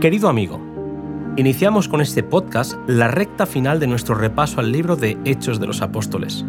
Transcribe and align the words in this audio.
Querido 0.00 0.30
amigo, 0.30 0.58
iniciamos 1.36 1.86
con 1.86 2.00
este 2.00 2.22
podcast 2.22 2.78
la 2.86 3.08
recta 3.08 3.44
final 3.44 3.78
de 3.78 3.86
nuestro 3.86 4.14
repaso 4.14 4.60
al 4.60 4.72
libro 4.72 4.96
de 4.96 5.18
Hechos 5.26 5.60
de 5.60 5.66
los 5.66 5.82
Apóstoles. 5.82 6.46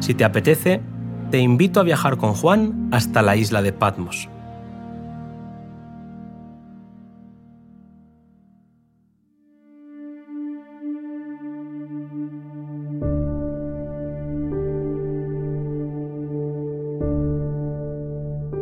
Si 0.00 0.12
te 0.12 0.24
apetece, 0.24 0.82
te 1.30 1.38
invito 1.38 1.80
a 1.80 1.84
viajar 1.84 2.18
con 2.18 2.34
Juan 2.34 2.90
hasta 2.92 3.22
la 3.22 3.34
isla 3.34 3.62
de 3.62 3.72
Patmos. 3.72 4.28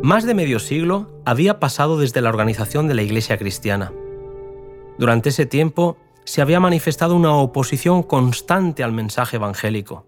Más 0.03 0.25
de 0.25 0.33
medio 0.33 0.59
siglo 0.59 1.07
había 1.23 1.61
pasado 1.61 1.97
desde 1.97 2.19
la 2.19 2.27
organización 2.27 2.89
de 2.89 2.93
la 2.93 3.03
Iglesia 3.03 3.37
cristiana. 3.37 3.93
Durante 4.97 5.29
ese 5.29 5.45
tiempo 5.45 5.95
se 6.25 6.41
había 6.41 6.59
manifestado 6.59 7.15
una 7.15 7.33
oposición 7.37 8.03
constante 8.03 8.83
al 8.83 8.91
mensaje 8.91 9.37
evangélico. 9.37 10.05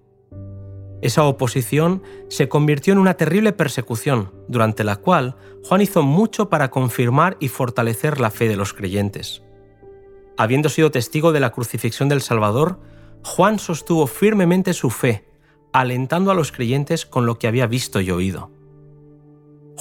Esa 1.01 1.23
oposición 1.23 2.03
se 2.27 2.49
convirtió 2.49 2.91
en 2.91 2.99
una 2.99 3.13
terrible 3.13 3.53
persecución, 3.53 4.33
durante 4.49 4.83
la 4.83 4.97
cual 4.97 5.37
Juan 5.63 5.79
hizo 5.79 6.03
mucho 6.03 6.49
para 6.49 6.71
confirmar 6.71 7.37
y 7.39 7.47
fortalecer 7.47 8.19
la 8.19 8.31
fe 8.31 8.49
de 8.49 8.57
los 8.57 8.73
creyentes. 8.73 9.43
Habiendo 10.35 10.67
sido 10.67 10.91
testigo 10.91 11.31
de 11.31 11.39
la 11.39 11.53
crucifixión 11.53 12.09
del 12.09 12.19
Salvador, 12.19 12.81
Juan 13.23 13.59
sostuvo 13.59 14.07
firmemente 14.07 14.73
su 14.73 14.89
fe, 14.89 15.25
alentando 15.71 16.31
a 16.31 16.35
los 16.35 16.51
creyentes 16.51 17.05
con 17.05 17.25
lo 17.25 17.39
que 17.39 17.47
había 17.47 17.65
visto 17.65 18.01
y 18.01 18.11
oído. 18.11 18.54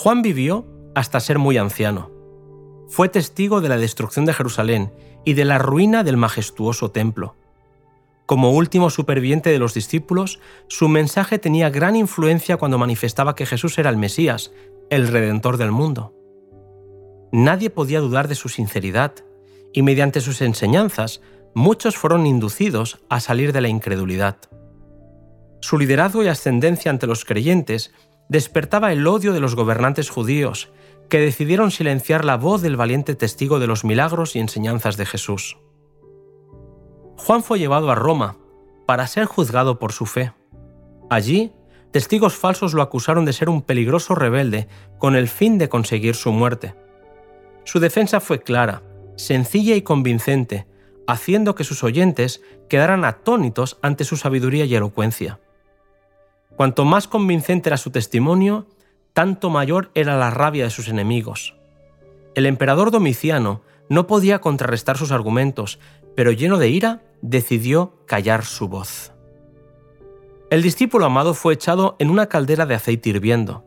Juan 0.05 0.21
vivió 0.21 0.67
hasta 0.95 1.19
ser 1.19 1.39
muy 1.39 1.57
anciano. 1.57 2.11
Fue 2.89 3.09
testigo 3.09 3.63
de 3.63 3.71
la 3.71 3.79
destrucción 3.79 4.27
de 4.27 4.35
Jerusalén 4.35 4.93
y 5.25 5.33
de 5.33 5.47
la 5.47 5.57
ruina 5.57 6.05
del 6.05 6.19
majestuoso 6.19 6.91
templo. 6.91 7.37
Como 8.27 8.51
último 8.51 8.91
superviviente 8.91 9.49
de 9.49 9.59
los 9.59 9.73
discípulos, 9.73 10.41
su 10.69 10.91
mensaje 10.91 11.39
tenía 11.39 11.71
gran 11.71 11.97
influencia 11.97 12.59
cuando 12.59 12.77
manifestaba 12.77 13.35
que 13.35 13.47
Jesús 13.47 13.79
era 13.79 13.89
el 13.89 13.97
Mesías, 13.97 14.53
el 14.91 15.09
Redentor 15.09 15.57
del 15.57 15.71
mundo. 15.73 16.13
Nadie 17.33 17.71
podía 17.71 18.01
dudar 18.01 18.29
de 18.29 18.35
su 18.35 18.51
sinceridad, 18.51 19.15
y 19.73 19.81
mediante 19.81 20.21
sus 20.21 20.43
enseñanzas 20.43 21.23
muchos 21.55 21.97
fueron 21.97 22.27
inducidos 22.27 23.01
a 23.09 23.21
salir 23.21 23.55
de 23.55 23.63
la 23.63 23.69
incredulidad. 23.69 24.37
Su 25.63 25.79
liderazgo 25.79 26.23
y 26.23 26.29
ascendencia 26.29 26.91
ante 26.91 27.07
los 27.07 27.25
creyentes 27.25 27.95
despertaba 28.29 28.93
el 28.93 29.07
odio 29.07 29.33
de 29.33 29.41
los 29.41 29.55
gobernantes 29.55 30.11
judíos, 30.11 30.73
que 31.09 31.19
decidieron 31.21 31.71
silenciar 31.71 32.25
la 32.25 32.37
voz 32.37 32.63
del 32.63 32.77
valiente 32.77 33.15
testigo 33.15 33.59
de 33.59 33.67
los 33.67 33.85
milagros 33.85 34.37
y 34.37 34.41
enseñanzas 34.41 34.97
de 34.97 35.07
Jesús. 35.07 35.59
Juan 37.17 37.43
fue 37.43 37.59
llevado 37.59 37.91
a 37.91 37.95
Roma 37.95 38.37
para 38.87 39.07
ser 39.07 39.27
juzgado 39.27 39.79
por 39.79 39.93
su 39.93 40.07
fe. 40.07 40.33
Allí, 41.11 41.53
testigos 41.91 42.35
falsos 42.35 42.75
lo 42.75 42.83
acusaron 42.83 43.25
de 43.25 43.33
ser 43.33 43.49
un 43.49 43.63
peligroso 43.63 44.15
rebelde 44.15 44.69
con 44.99 45.15
el 45.15 45.29
fin 45.29 45.59
de 45.59 45.69
conseguir 45.69 46.15
su 46.15 46.33
muerte. 46.33 46.75
Su 47.65 47.81
defensa 47.81 48.21
fue 48.21 48.43
clara, 48.43 48.83
sencilla 49.17 49.77
y 49.77 49.83
convincente, 49.83 50.67
haciendo 51.07 51.55
que 51.55 51.65
sus 51.65 51.85
oyentes 51.85 52.43
quedaran 52.69 53.05
atónitos 53.05 53.79
ante 53.83 54.05
su 54.05 54.17
sabiduría 54.17 54.65
y 54.65 54.75
elocuencia. 54.75 55.41
Cuanto 56.57 56.85
más 56.85 57.09
convincente 57.09 57.69
era 57.69 57.77
su 57.77 57.91
testimonio, 57.91 58.67
tanto 59.13 59.51
mayor 59.51 59.91
era 59.95 60.17
la 60.17 60.31
rabia 60.31 60.65
de 60.65 60.71
sus 60.71 60.89
enemigos. 60.89 61.55
El 62.35 62.47
emperador 62.47 62.91
Domiciano 62.91 63.63
no 63.89 64.07
podía 64.07 64.41
contrarrestar 64.41 64.97
sus 64.97 65.13
argumentos, 65.13 65.79
pero 66.17 66.33
lleno 66.33 66.59
de 66.59 66.69
ira, 66.69 67.03
decidió 67.23 67.95
callar 68.07 68.45
su 68.45 68.69
voz. 68.69 69.13
El 70.51 70.63
discípulo 70.63 71.07
amado 71.07 71.35
fue 71.35 71.55
echado 71.55 71.97
en 71.99 72.11
una 72.11 72.29
caldera 72.29 72.67
de 72.67 72.75
aceite 72.75 73.11
hirviendo, 73.11 73.65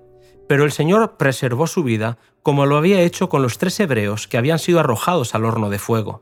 pero 0.47 0.63
el 0.63 0.71
Señor 0.71 1.17
preservó 1.17 1.67
su 1.67 1.83
vida 1.83 2.17
como 2.43 2.65
lo 2.65 2.77
había 2.77 3.01
hecho 3.01 3.27
con 3.27 3.41
los 3.41 3.57
tres 3.57 3.79
hebreos 3.79 4.27
que 4.27 4.37
habían 4.37 4.59
sido 4.59 4.79
arrojados 4.79 5.35
al 5.35 5.43
horno 5.43 5.69
de 5.69 5.79
fuego. 5.79 6.21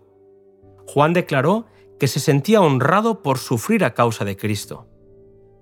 Juan 0.87 1.13
declaró 1.13 1.65
que 1.99 2.07
se 2.07 2.19
sentía 2.19 2.61
honrado 2.61 3.21
por 3.21 3.37
sufrir 3.37 3.83
a 3.83 3.93
causa 3.93 4.25
de 4.25 4.37
Cristo. 4.37 4.87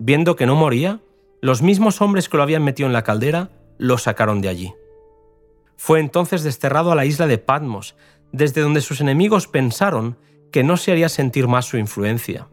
Viendo 0.05 0.35
que 0.35 0.45
no 0.45 0.57
moría, 0.57 0.99
los 1.39 1.61
mismos 1.61 2.01
hombres 2.01 2.27
que 2.27 2.35
lo 2.35 2.43
habían 2.43 2.61
metido 2.61 2.87
en 2.87 2.91
la 2.91 3.05
caldera 3.05 3.51
lo 3.77 3.97
sacaron 3.97 4.41
de 4.41 4.49
allí. 4.49 4.73
Fue 5.77 6.01
entonces 6.01 6.43
desterrado 6.43 6.91
a 6.91 6.95
la 6.95 7.05
isla 7.05 7.25
de 7.25 7.37
Patmos, 7.37 7.95
desde 8.33 8.59
donde 8.59 8.81
sus 8.81 8.99
enemigos 8.99 9.47
pensaron 9.47 10.17
que 10.51 10.61
no 10.61 10.75
se 10.75 10.91
haría 10.91 11.07
sentir 11.07 11.47
más 11.47 11.67
su 11.67 11.77
influencia. 11.77 12.49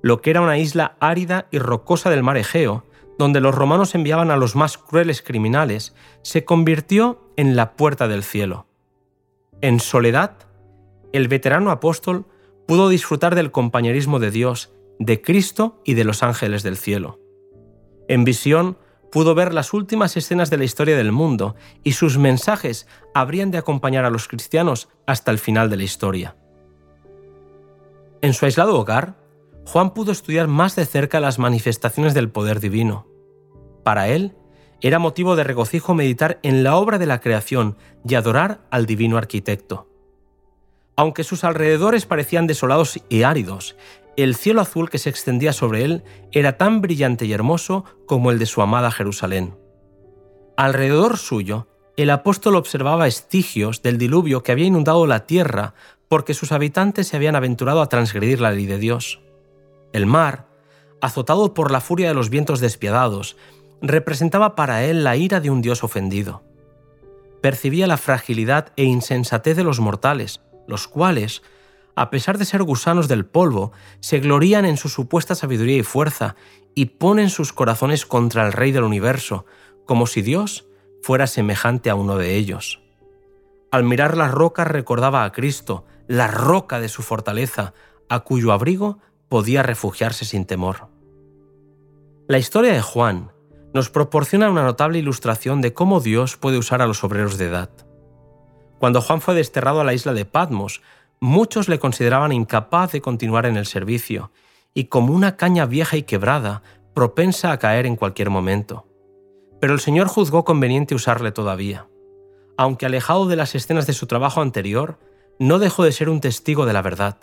Lo 0.00 0.22
que 0.22 0.30
era 0.30 0.40
una 0.40 0.56
isla 0.56 0.96
árida 0.98 1.46
y 1.50 1.58
rocosa 1.58 2.08
del 2.08 2.22
mar 2.22 2.38
Egeo, 2.38 2.84
donde 3.18 3.42
los 3.42 3.54
romanos 3.54 3.94
enviaban 3.94 4.30
a 4.30 4.38
los 4.38 4.56
más 4.56 4.78
crueles 4.78 5.20
criminales, 5.20 5.94
se 6.22 6.46
convirtió 6.46 7.20
en 7.36 7.54
la 7.54 7.76
puerta 7.76 8.08
del 8.08 8.22
cielo. 8.22 8.66
En 9.60 9.78
soledad, 9.78 10.38
el 11.12 11.28
veterano 11.28 11.70
apóstol 11.70 12.24
pudo 12.66 12.88
disfrutar 12.88 13.34
del 13.34 13.50
compañerismo 13.50 14.20
de 14.20 14.30
Dios 14.30 14.72
de 14.98 15.20
Cristo 15.20 15.80
y 15.84 15.94
de 15.94 16.04
los 16.04 16.22
ángeles 16.22 16.62
del 16.62 16.76
cielo. 16.76 17.20
En 18.08 18.24
visión 18.24 18.78
pudo 19.10 19.34
ver 19.34 19.54
las 19.54 19.72
últimas 19.72 20.16
escenas 20.16 20.50
de 20.50 20.58
la 20.58 20.64
historia 20.64 20.96
del 20.96 21.12
mundo 21.12 21.54
y 21.82 21.92
sus 21.92 22.18
mensajes 22.18 22.86
habrían 23.14 23.50
de 23.50 23.58
acompañar 23.58 24.04
a 24.04 24.10
los 24.10 24.28
cristianos 24.28 24.88
hasta 25.06 25.30
el 25.30 25.38
final 25.38 25.70
de 25.70 25.76
la 25.76 25.84
historia. 25.84 26.36
En 28.22 28.32
su 28.32 28.44
aislado 28.44 28.78
hogar, 28.78 29.16
Juan 29.66 29.94
pudo 29.94 30.12
estudiar 30.12 30.48
más 30.48 30.76
de 30.76 30.86
cerca 30.86 31.20
las 31.20 31.38
manifestaciones 31.38 32.14
del 32.14 32.30
poder 32.30 32.60
divino. 32.60 33.06
Para 33.82 34.08
él, 34.08 34.36
era 34.80 34.98
motivo 34.98 35.36
de 35.36 35.44
regocijo 35.44 35.94
meditar 35.94 36.38
en 36.42 36.62
la 36.62 36.76
obra 36.76 36.98
de 36.98 37.06
la 37.06 37.20
creación 37.20 37.76
y 38.06 38.14
adorar 38.14 38.60
al 38.70 38.86
divino 38.86 39.16
arquitecto. 39.16 39.88
Aunque 40.96 41.24
sus 41.24 41.44
alrededores 41.44 42.06
parecían 42.06 42.46
desolados 42.46 43.00
y 43.08 43.22
áridos, 43.22 43.76
el 44.16 44.34
cielo 44.34 44.60
azul 44.60 44.90
que 44.90 44.98
se 44.98 45.10
extendía 45.10 45.52
sobre 45.52 45.84
él 45.84 46.04
era 46.32 46.56
tan 46.56 46.80
brillante 46.80 47.26
y 47.26 47.32
hermoso 47.32 47.84
como 48.06 48.30
el 48.30 48.38
de 48.38 48.46
su 48.46 48.62
amada 48.62 48.90
Jerusalén. 48.90 49.56
Alrededor 50.56 51.18
suyo, 51.18 51.68
el 51.96 52.10
apóstol 52.10 52.56
observaba 52.56 53.04
vestigios 53.04 53.82
del 53.82 53.98
diluvio 53.98 54.42
que 54.42 54.52
había 54.52 54.66
inundado 54.66 55.06
la 55.06 55.26
tierra 55.26 55.74
porque 56.08 56.34
sus 56.34 56.52
habitantes 56.52 57.08
se 57.08 57.16
habían 57.16 57.36
aventurado 57.36 57.82
a 57.82 57.88
transgredir 57.88 58.40
la 58.40 58.52
ley 58.52 58.66
de 58.66 58.78
Dios. 58.78 59.20
El 59.92 60.06
mar, 60.06 60.46
azotado 61.00 61.52
por 61.54 61.70
la 61.70 61.80
furia 61.80 62.08
de 62.08 62.14
los 62.14 62.30
vientos 62.30 62.60
despiadados, 62.60 63.36
representaba 63.82 64.54
para 64.54 64.84
él 64.84 65.04
la 65.04 65.16
ira 65.16 65.40
de 65.40 65.50
un 65.50 65.62
Dios 65.62 65.84
ofendido. 65.84 66.42
Percibía 67.42 67.86
la 67.86 67.96
fragilidad 67.96 68.72
e 68.76 68.84
insensatez 68.84 69.56
de 69.56 69.64
los 69.64 69.80
mortales, 69.80 70.40
los 70.66 70.88
cuales, 70.88 71.42
a 71.96 72.10
pesar 72.10 72.36
de 72.36 72.44
ser 72.44 72.62
gusanos 72.62 73.08
del 73.08 73.24
polvo, 73.24 73.72
se 74.00 74.20
glorían 74.20 74.66
en 74.66 74.76
su 74.76 74.90
supuesta 74.90 75.34
sabiduría 75.34 75.78
y 75.78 75.82
fuerza 75.82 76.36
y 76.74 76.86
ponen 76.86 77.30
sus 77.30 77.54
corazones 77.54 78.04
contra 78.04 78.46
el 78.46 78.52
Rey 78.52 78.70
del 78.70 78.84
universo, 78.84 79.46
como 79.86 80.06
si 80.06 80.20
Dios 80.20 80.68
fuera 81.02 81.26
semejante 81.26 81.88
a 81.88 81.94
uno 81.94 82.18
de 82.18 82.36
ellos. 82.36 82.82
Al 83.72 83.82
mirar 83.82 84.16
las 84.16 84.30
rocas 84.30 84.68
recordaba 84.68 85.24
a 85.24 85.32
Cristo, 85.32 85.86
la 86.06 86.28
roca 86.28 86.80
de 86.80 86.88
su 86.88 87.02
fortaleza, 87.02 87.72
a 88.08 88.20
cuyo 88.20 88.52
abrigo 88.52 88.98
podía 89.28 89.62
refugiarse 89.62 90.24
sin 90.24 90.44
temor. 90.44 90.88
La 92.28 92.38
historia 92.38 92.72
de 92.72 92.82
Juan 92.82 93.32
nos 93.72 93.88
proporciona 93.88 94.50
una 94.50 94.64
notable 94.64 94.98
ilustración 94.98 95.60
de 95.62 95.72
cómo 95.72 96.00
Dios 96.00 96.36
puede 96.36 96.58
usar 96.58 96.82
a 96.82 96.86
los 96.86 97.02
obreros 97.04 97.38
de 97.38 97.46
edad. 97.46 97.70
Cuando 98.78 99.00
Juan 99.00 99.20
fue 99.22 99.34
desterrado 99.34 99.80
a 99.80 99.84
la 99.84 99.94
isla 99.94 100.12
de 100.12 100.26
Patmos, 100.26 100.82
Muchos 101.20 101.68
le 101.68 101.78
consideraban 101.78 102.32
incapaz 102.32 102.92
de 102.92 103.00
continuar 103.00 103.46
en 103.46 103.56
el 103.56 103.66
servicio 103.66 104.30
y 104.74 104.84
como 104.84 105.14
una 105.14 105.36
caña 105.36 105.64
vieja 105.64 105.96
y 105.96 106.02
quebrada, 106.02 106.62
propensa 106.94 107.52
a 107.52 107.58
caer 107.58 107.86
en 107.86 107.96
cualquier 107.96 108.30
momento. 108.30 108.86
Pero 109.60 109.72
el 109.72 109.80
Señor 109.80 110.08
juzgó 110.08 110.44
conveniente 110.44 110.94
usarle 110.94 111.32
todavía. 111.32 111.88
Aunque 112.58 112.86
alejado 112.86 113.26
de 113.26 113.36
las 113.36 113.54
escenas 113.54 113.86
de 113.86 113.94
su 113.94 114.06
trabajo 114.06 114.40
anterior, 114.42 114.98
no 115.38 115.58
dejó 115.58 115.84
de 115.84 115.92
ser 115.92 116.08
un 116.08 116.20
testigo 116.20 116.66
de 116.66 116.72
la 116.72 116.82
verdad. 116.82 117.16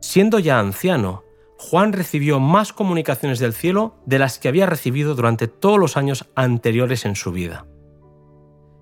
Siendo 0.00 0.38
ya 0.38 0.58
anciano, 0.58 1.24
Juan 1.58 1.92
recibió 1.92 2.38
más 2.40 2.72
comunicaciones 2.72 3.38
del 3.38 3.54
cielo 3.54 3.96
de 4.04 4.18
las 4.18 4.38
que 4.38 4.48
había 4.48 4.66
recibido 4.66 5.14
durante 5.14 5.48
todos 5.48 5.78
los 5.78 5.96
años 5.96 6.26
anteriores 6.34 7.06
en 7.06 7.16
su 7.16 7.32
vida. 7.32 7.66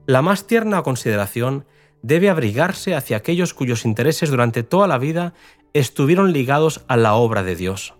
La 0.06 0.22
más 0.22 0.46
tierna 0.46 0.82
consideración 0.82 1.66
debe 2.04 2.28
abrigarse 2.28 2.94
hacia 2.94 3.16
aquellos 3.16 3.54
cuyos 3.54 3.86
intereses 3.86 4.28
durante 4.30 4.62
toda 4.62 4.86
la 4.86 4.98
vida 4.98 5.32
estuvieron 5.72 6.34
ligados 6.34 6.84
a 6.86 6.98
la 6.98 7.14
obra 7.14 7.42
de 7.42 7.56
Dios. 7.56 7.94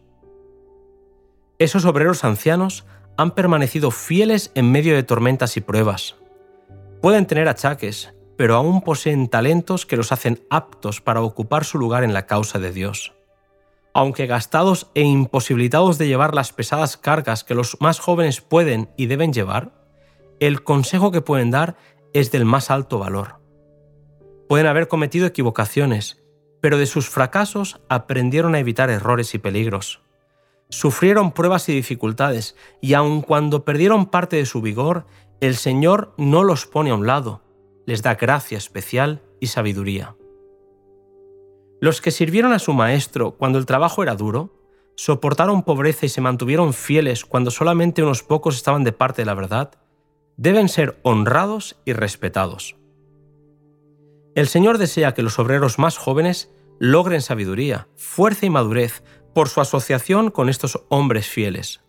Esos 1.59 1.87
obreros 1.87 2.23
ancianos 2.23 2.85
han 3.17 3.31
permanecido 3.31 3.91
fieles 3.91 4.53
en 4.55 4.71
medio 4.71 4.95
de 4.95 5.05
tormentas 5.05 5.57
y 5.57 5.63
pruebas. 5.63 6.17
Pueden 7.01 7.25
tener 7.25 7.49
achaques, 7.49 8.13
pero 8.37 8.57
aún 8.57 8.83
poseen 8.83 9.29
talentos 9.29 9.87
que 9.87 9.97
los 9.97 10.13
hacen 10.13 10.45
aptos 10.51 11.01
para 11.01 11.23
ocupar 11.23 11.65
su 11.65 11.79
lugar 11.79 12.05
en 12.05 12.13
la 12.13 12.27
causa 12.27 12.59
de 12.59 12.73
Dios. 12.73 13.15
Aunque 13.95 14.27
gastados 14.27 14.91
e 14.95 15.01
imposibilitados 15.01 15.97
de 15.97 16.09
llevar 16.09 16.35
las 16.35 16.53
pesadas 16.53 16.99
cargas 16.99 17.43
que 17.43 17.55
los 17.55 17.79
más 17.81 18.01
jóvenes 18.01 18.43
pueden 18.43 18.91
y 18.99 19.07
deben 19.07 19.33
llevar, 19.33 19.73
el 20.41 20.63
consejo 20.63 21.11
que 21.11 21.23
pueden 21.23 21.51
dar 21.51 21.77
es 22.13 22.31
del 22.33 22.45
más 22.45 22.71
alto 22.71 22.99
valor. 22.99 23.44
Pueden 24.49 24.67
haber 24.67 24.89
cometido 24.89 25.27
equivocaciones, 25.27 26.23
pero 26.61 26.79
de 26.79 26.87
sus 26.87 27.09
fracasos 27.09 27.81
aprendieron 27.89 28.55
a 28.55 28.59
evitar 28.59 28.91
errores 28.91 29.35
y 29.35 29.39
peligros. 29.39 30.01
Sufrieron 30.71 31.33
pruebas 31.33 31.69
y 31.69 31.75
dificultades, 31.75 32.57
y 32.81 32.95
aun 32.95 33.23
cuando 33.23 33.65
perdieron 33.65 34.07
parte 34.07 34.37
de 34.37 34.47
su 34.47 34.61
vigor, 34.63 35.07
el 35.41 35.57
Señor 35.57 36.15
no 36.17 36.43
los 36.43 36.67
pone 36.67 36.91
a 36.91 36.95
un 36.95 37.07
lado, 37.07 37.43
les 37.87 38.03
da 38.03 38.15
gracia 38.15 38.59
especial 38.59 39.23
y 39.41 39.49
sabiduría. 39.49 40.17
Los 41.81 42.01
que 42.01 42.11
sirvieron 42.11 42.53
a 42.53 42.59
su 42.59 42.73
maestro 42.73 43.33
cuando 43.33 43.59
el 43.59 43.67
trabajo 43.67 44.03
era 44.03 44.15
duro, 44.15 44.55
soportaron 44.97 45.65
pobreza 45.65 46.07
y 46.07 46.09
se 46.09 46.21
mantuvieron 46.21 46.73
fieles 46.73 47.25
cuando 47.25 47.51
solamente 47.51 48.03
unos 48.03 48.23
pocos 48.23 48.57
estaban 48.57 48.85
de 48.85 48.93
parte 48.93 49.23
de 49.23 49.27
la 49.27 49.35
verdad, 49.35 49.73
deben 50.37 50.69
ser 50.69 50.99
honrados 51.03 51.77
y 51.85 51.93
respetados. 51.93 52.77
El 54.35 54.49
Señor 54.49 54.79
desea 54.79 55.15
que 55.15 55.23
los 55.23 55.39
obreros 55.39 55.79
más 55.79 55.97
jóvenes 55.97 56.51
logren 56.81 57.23
sabiduría, 57.23 57.87
fuerza 57.97 58.47
y 58.47 58.51
madurez 58.51 59.05
por 59.33 59.49
su 59.49 59.61
asociación 59.61 60.31
con 60.31 60.49
estos 60.49 60.85
hombres 60.89 61.29
fieles. 61.29 61.81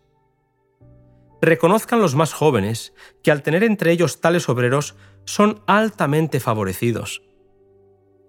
Reconozcan 1.42 2.02
los 2.02 2.16
más 2.16 2.34
jóvenes 2.34 2.94
que 3.24 3.32
al 3.32 3.42
tener 3.42 3.64
entre 3.64 3.92
ellos 3.92 4.22
tales 4.22 4.48
obreros 4.48 4.96
son 5.26 5.64
altamente 5.66 6.40
favorecidos. 6.40 7.24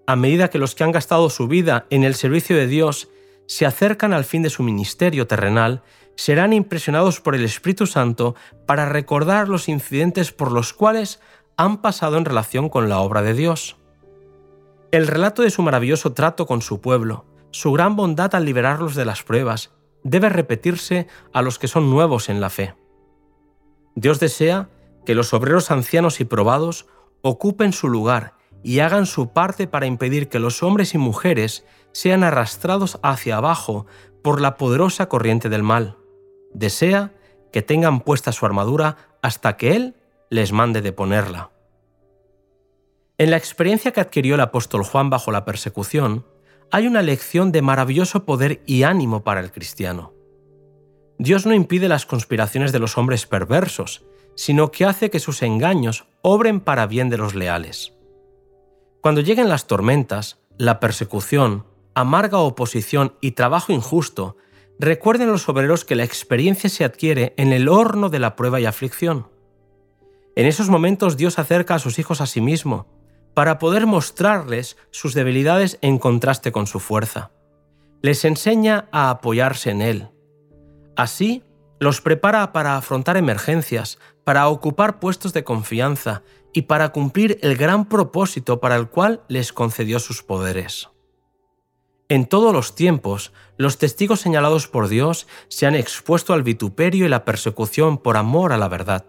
A 0.06 0.16
medida 0.16 0.48
que 0.48 0.58
los 0.58 0.74
que 0.74 0.84
han 0.84 0.92
gastado 0.92 1.28
su 1.28 1.46
vida 1.46 1.86
en 1.90 2.04
el 2.04 2.14
servicio 2.14 2.56
de 2.56 2.66
Dios 2.66 3.08
se 3.46 3.66
acercan 3.66 4.12
al 4.12 4.24
fin 4.24 4.42
de 4.42 4.50
su 4.50 4.62
ministerio 4.62 5.26
terrenal, 5.26 5.82
serán 6.16 6.52
impresionados 6.52 7.20
por 7.20 7.34
el 7.34 7.44
Espíritu 7.44 7.86
Santo 7.86 8.34
para 8.66 8.86
recordar 8.88 9.48
los 9.48 9.68
incidentes 9.68 10.32
por 10.32 10.52
los 10.52 10.72
cuales 10.72 11.20
han 11.56 11.82
pasado 11.82 12.16
en 12.16 12.24
relación 12.24 12.68
con 12.70 12.88
la 12.88 13.00
obra 13.00 13.22
de 13.22 13.34
Dios. 13.34 13.76
El 14.92 15.06
relato 15.06 15.42
de 15.42 15.50
su 15.50 15.62
maravilloso 15.62 16.12
trato 16.12 16.46
con 16.46 16.62
su 16.62 16.80
pueblo, 16.80 17.24
su 17.50 17.72
gran 17.72 17.96
bondad 17.96 18.34
al 18.34 18.44
liberarlos 18.44 18.94
de 18.94 19.04
las 19.04 19.22
pruebas, 19.22 19.72
debe 20.04 20.28
repetirse 20.28 21.08
a 21.32 21.42
los 21.42 21.58
que 21.58 21.68
son 21.68 21.90
nuevos 21.90 22.28
en 22.28 22.40
la 22.40 22.50
fe. 22.50 22.74
Dios 23.96 24.20
desea 24.20 24.68
que 25.04 25.14
los 25.14 25.34
obreros 25.34 25.70
ancianos 25.70 26.20
y 26.20 26.24
probados 26.24 26.86
ocupen 27.22 27.72
su 27.72 27.88
lugar 27.88 28.34
y 28.62 28.80
hagan 28.80 29.06
su 29.06 29.32
parte 29.32 29.66
para 29.66 29.86
impedir 29.86 30.28
que 30.28 30.38
los 30.38 30.62
hombres 30.62 30.94
y 30.94 30.98
mujeres 30.98 31.64
sean 31.92 32.22
arrastrados 32.22 32.98
hacia 33.02 33.38
abajo 33.38 33.86
por 34.22 34.40
la 34.40 34.56
poderosa 34.56 35.08
corriente 35.08 35.48
del 35.48 35.62
mal. 35.62 35.96
Desea 36.52 37.12
que 37.52 37.62
tengan 37.62 38.00
puesta 38.00 38.32
su 38.32 38.46
armadura 38.46 38.96
hasta 39.22 39.56
que 39.56 39.74
Él 39.74 39.96
les 40.30 40.52
mande 40.52 40.82
de 40.82 40.92
ponerla. 40.92 41.50
En 43.18 43.30
la 43.30 43.38
experiencia 43.38 43.92
que 43.92 44.00
adquirió 44.00 44.34
el 44.34 44.42
apóstol 44.42 44.84
Juan 44.84 45.08
bajo 45.08 45.32
la 45.32 45.46
persecución, 45.46 46.26
hay 46.70 46.86
una 46.86 47.00
lección 47.00 47.50
de 47.50 47.62
maravilloso 47.62 48.26
poder 48.26 48.62
y 48.66 48.82
ánimo 48.82 49.24
para 49.24 49.40
el 49.40 49.52
cristiano. 49.52 50.12
Dios 51.18 51.46
no 51.46 51.54
impide 51.54 51.88
las 51.88 52.04
conspiraciones 52.04 52.72
de 52.72 52.78
los 52.78 52.98
hombres 52.98 53.24
perversos, 53.24 54.04
sino 54.34 54.70
que 54.70 54.84
hace 54.84 55.08
que 55.08 55.18
sus 55.18 55.42
engaños 55.42 56.04
obren 56.20 56.60
para 56.60 56.86
bien 56.86 57.08
de 57.08 57.16
los 57.16 57.34
leales. 57.34 57.94
Cuando 59.00 59.22
lleguen 59.22 59.48
las 59.48 59.66
tormentas, 59.66 60.38
la 60.58 60.78
persecución, 60.78 61.64
amarga 61.94 62.38
oposición 62.38 63.14
y 63.22 63.30
trabajo 63.30 63.72
injusto, 63.72 64.36
recuerden 64.78 65.30
los 65.30 65.48
obreros 65.48 65.86
que 65.86 65.94
la 65.94 66.04
experiencia 66.04 66.68
se 66.68 66.84
adquiere 66.84 67.32
en 67.38 67.54
el 67.54 67.70
horno 67.70 68.10
de 68.10 68.18
la 68.18 68.36
prueba 68.36 68.60
y 68.60 68.66
aflicción. 68.66 69.28
En 70.34 70.44
esos 70.44 70.68
momentos 70.68 71.16
Dios 71.16 71.38
acerca 71.38 71.76
a 71.76 71.78
sus 71.78 71.98
hijos 71.98 72.20
a 72.20 72.26
sí 72.26 72.42
mismo, 72.42 72.95
para 73.36 73.58
poder 73.58 73.84
mostrarles 73.84 74.78
sus 74.90 75.12
debilidades 75.12 75.76
en 75.82 75.98
contraste 75.98 76.52
con 76.52 76.66
su 76.66 76.80
fuerza. 76.80 77.32
Les 78.00 78.24
enseña 78.24 78.88
a 78.92 79.10
apoyarse 79.10 79.68
en 79.68 79.82
Él. 79.82 80.08
Así, 80.96 81.44
los 81.78 82.00
prepara 82.00 82.54
para 82.54 82.78
afrontar 82.78 83.18
emergencias, 83.18 83.98
para 84.24 84.48
ocupar 84.48 85.00
puestos 85.00 85.34
de 85.34 85.44
confianza 85.44 86.22
y 86.54 86.62
para 86.62 86.92
cumplir 86.92 87.38
el 87.42 87.58
gran 87.58 87.90
propósito 87.90 88.58
para 88.58 88.76
el 88.76 88.88
cual 88.88 89.22
les 89.28 89.52
concedió 89.52 89.98
sus 89.98 90.22
poderes. 90.22 90.88
En 92.08 92.24
todos 92.24 92.54
los 92.54 92.74
tiempos, 92.74 93.34
los 93.58 93.76
testigos 93.76 94.18
señalados 94.18 94.66
por 94.66 94.88
Dios 94.88 95.26
se 95.48 95.66
han 95.66 95.74
expuesto 95.74 96.32
al 96.32 96.42
vituperio 96.42 97.04
y 97.04 97.10
la 97.10 97.26
persecución 97.26 97.98
por 97.98 98.16
amor 98.16 98.54
a 98.54 98.56
la 98.56 98.68
verdad. 98.68 99.04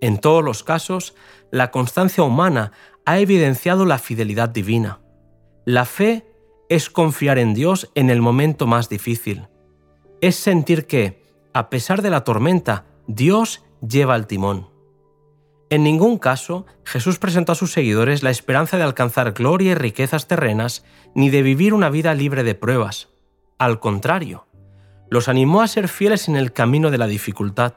En 0.00 0.18
todos 0.18 0.44
los 0.44 0.62
casos, 0.62 1.14
la 1.50 1.70
constancia 1.70 2.22
humana 2.22 2.72
ha 3.04 3.18
evidenciado 3.18 3.84
la 3.84 3.98
fidelidad 3.98 4.48
divina. 4.48 5.00
La 5.64 5.84
fe 5.84 6.26
es 6.68 6.90
confiar 6.90 7.38
en 7.38 7.54
Dios 7.54 7.90
en 7.94 8.10
el 8.10 8.20
momento 8.20 8.66
más 8.66 8.88
difícil. 8.88 9.48
Es 10.20 10.36
sentir 10.36 10.86
que, 10.86 11.22
a 11.54 11.70
pesar 11.70 12.02
de 12.02 12.10
la 12.10 12.24
tormenta, 12.24 12.84
Dios 13.06 13.64
lleva 13.80 14.16
el 14.16 14.26
timón. 14.26 14.68
En 15.70 15.82
ningún 15.82 16.18
caso 16.18 16.66
Jesús 16.84 17.18
presentó 17.18 17.52
a 17.52 17.54
sus 17.54 17.72
seguidores 17.72 18.22
la 18.22 18.30
esperanza 18.30 18.76
de 18.78 18.84
alcanzar 18.84 19.32
gloria 19.32 19.72
y 19.72 19.74
riquezas 19.74 20.26
terrenas, 20.26 20.84
ni 21.14 21.30
de 21.30 21.42
vivir 21.42 21.74
una 21.74 21.90
vida 21.90 22.14
libre 22.14 22.42
de 22.42 22.54
pruebas. 22.54 23.08
Al 23.58 23.80
contrario, 23.80 24.46
los 25.10 25.28
animó 25.28 25.62
a 25.62 25.68
ser 25.68 25.88
fieles 25.88 26.28
en 26.28 26.36
el 26.36 26.52
camino 26.52 26.90
de 26.90 26.98
la 26.98 27.06
dificultad. 27.06 27.74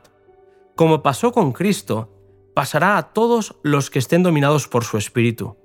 Como 0.76 1.04
pasó 1.04 1.32
con 1.32 1.52
Cristo, 1.52 2.10
pasará 2.54 2.98
a 2.98 3.14
todos 3.14 3.56
los 3.64 3.90
que 3.90 4.00
estén 4.00 4.24
dominados 4.24 4.68
por 4.68 4.84
su 4.84 4.98
espíritu. 4.98 5.58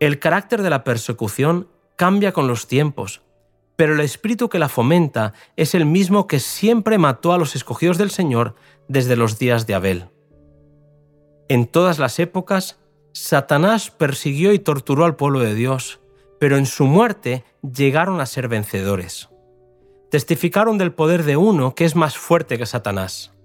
El 0.00 0.18
carácter 0.18 0.62
de 0.62 0.70
la 0.70 0.84
persecución 0.84 1.68
cambia 1.96 2.32
con 2.32 2.48
los 2.48 2.66
tiempos, 2.66 3.22
pero 3.76 3.94
el 3.94 4.00
espíritu 4.00 4.48
que 4.48 4.58
la 4.58 4.68
fomenta 4.68 5.34
es 5.56 5.74
el 5.74 5.86
mismo 5.86 6.26
que 6.26 6.40
siempre 6.40 6.98
mató 6.98 7.32
a 7.32 7.38
los 7.38 7.54
escogidos 7.56 7.98
del 7.98 8.10
Señor 8.10 8.54
desde 8.88 9.16
los 9.16 9.38
días 9.38 9.66
de 9.66 9.74
Abel. 9.74 10.08
En 11.48 11.66
todas 11.66 11.98
las 11.98 12.18
épocas, 12.18 12.78
Satanás 13.12 13.90
persiguió 13.90 14.52
y 14.52 14.58
torturó 14.58 15.04
al 15.04 15.16
pueblo 15.16 15.40
de 15.40 15.54
Dios, 15.54 16.00
pero 16.38 16.56
en 16.56 16.66
su 16.66 16.84
muerte 16.84 17.44
llegaron 17.62 18.20
a 18.20 18.26
ser 18.26 18.48
vencedores. 18.48 19.28
Testificaron 20.10 20.78
del 20.78 20.92
poder 20.92 21.24
de 21.24 21.36
uno 21.36 21.74
que 21.74 21.84
es 21.84 21.96
más 21.96 22.16
fuerte 22.16 22.58
que 22.58 22.66
Satanás. 22.66 23.35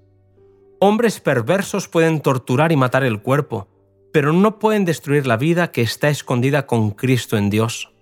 Hombres 0.83 1.19
perversos 1.19 1.87
pueden 1.87 2.21
torturar 2.21 2.71
y 2.71 2.75
matar 2.75 3.03
el 3.03 3.21
cuerpo, 3.21 3.67
pero 4.11 4.33
no 4.33 4.57
pueden 4.57 4.83
destruir 4.83 5.27
la 5.27 5.37
vida 5.37 5.71
que 5.71 5.83
está 5.83 6.09
escondida 6.09 6.65
con 6.65 6.89
Cristo 6.89 7.37
en 7.37 7.51
Dios. 7.51 7.93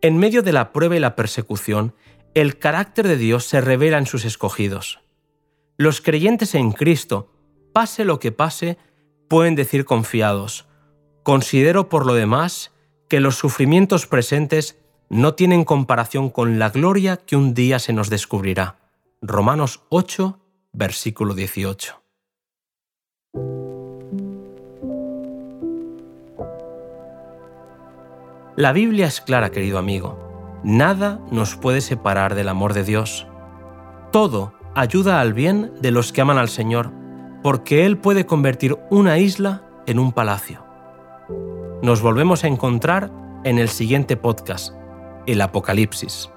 En 0.00 0.16
medio 0.16 0.40
de 0.40 0.54
la 0.54 0.72
prueba 0.72 0.96
y 0.96 0.98
la 0.98 1.14
persecución, 1.14 1.94
el 2.32 2.58
carácter 2.58 3.06
de 3.06 3.18
Dios 3.18 3.44
se 3.44 3.60
revela 3.60 3.98
en 3.98 4.06
sus 4.06 4.24
escogidos. 4.24 5.00
Los 5.76 6.00
creyentes 6.00 6.54
en 6.54 6.72
Cristo, 6.72 7.34
pase 7.74 8.06
lo 8.06 8.18
que 8.18 8.32
pase, 8.32 8.78
pueden 9.28 9.54
decir 9.54 9.84
confiados, 9.84 10.66
considero 11.22 11.90
por 11.90 12.06
lo 12.06 12.14
demás 12.14 12.72
que 13.10 13.20
los 13.20 13.36
sufrimientos 13.36 14.06
presentes 14.06 14.78
no 15.10 15.34
tienen 15.34 15.64
comparación 15.64 16.30
con 16.30 16.58
la 16.58 16.70
gloria 16.70 17.18
que 17.18 17.36
un 17.36 17.52
día 17.52 17.78
se 17.78 17.92
nos 17.92 18.08
descubrirá. 18.08 18.78
Romanos 19.20 19.82
8, 19.90 20.40
versículo 20.72 21.34
18. 21.34 22.00
La 28.56 28.72
Biblia 28.72 29.06
es 29.06 29.20
clara, 29.20 29.50
querido 29.50 29.78
amigo. 29.78 30.18
Nada 30.62 31.20
nos 31.30 31.56
puede 31.56 31.80
separar 31.80 32.34
del 32.34 32.48
amor 32.48 32.74
de 32.74 32.84
Dios. 32.84 33.26
Todo 34.12 34.52
ayuda 34.74 35.20
al 35.20 35.32
bien 35.32 35.72
de 35.80 35.90
los 35.90 36.12
que 36.12 36.20
aman 36.20 36.36
al 36.36 36.48
Señor, 36.48 36.92
porque 37.42 37.86
Él 37.86 37.96
puede 37.96 38.26
convertir 38.26 38.76
una 38.90 39.18
isla 39.18 39.64
en 39.86 39.98
un 39.98 40.12
palacio. 40.12 40.64
Nos 41.82 42.02
volvemos 42.02 42.44
a 42.44 42.48
encontrar 42.48 43.10
en 43.44 43.58
el 43.58 43.70
siguiente 43.70 44.18
podcast, 44.18 44.74
el 45.26 45.40
Apocalipsis. 45.40 46.28